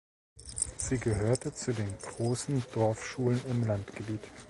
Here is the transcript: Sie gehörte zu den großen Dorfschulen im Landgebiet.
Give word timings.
Sie 0.77 0.97
gehörte 0.97 1.53
zu 1.53 1.73
den 1.73 1.95
großen 1.99 2.63
Dorfschulen 2.73 3.39
im 3.51 3.67
Landgebiet. 3.67 4.21